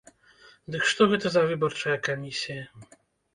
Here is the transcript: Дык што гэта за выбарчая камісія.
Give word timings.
Дык 0.75 0.87
што 0.91 1.07
гэта 1.11 1.27
за 1.35 1.43
выбарчая 1.51 1.97
камісія. 2.09 2.63